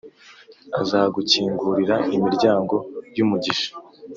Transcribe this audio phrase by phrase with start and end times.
[0.81, 2.75] Azagukingurira imiryango
[3.17, 3.71] yumugisha